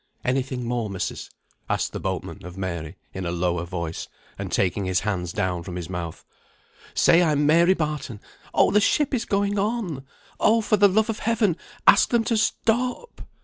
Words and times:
Any 0.25 0.41
thing 0.41 0.65
more, 0.65 0.89
missis?" 0.89 1.29
asked 1.69 1.93
the 1.93 1.99
boat 1.99 2.23
man 2.23 2.43
of 2.43 2.57
Mary, 2.57 2.97
in 3.13 3.23
a 3.23 3.29
lower 3.31 3.65
voice, 3.65 4.07
and 4.35 4.51
taking 4.51 4.85
his 4.85 5.01
hands 5.01 5.31
down 5.31 5.61
from 5.61 5.75
his 5.75 5.91
mouth. 5.91 6.25
"Say 6.95 7.21
I'm 7.21 7.45
Mary 7.45 7.75
Barton. 7.75 8.19
Oh, 8.51 8.71
the 8.71 8.81
ship 8.81 9.13
is 9.13 9.25
going 9.25 9.59
on! 9.59 10.03
Oh, 10.39 10.59
for 10.61 10.75
the 10.75 10.89
love 10.89 11.11
of 11.11 11.19
Heaven, 11.19 11.55
ask 11.85 12.09
them 12.09 12.23
to 12.23 12.37
stop." 12.37 13.21